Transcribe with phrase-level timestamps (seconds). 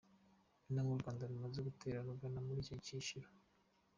[0.67, 3.27] Intambwe u Rwanda rumaze gutera rugana muri icyo cyiciro.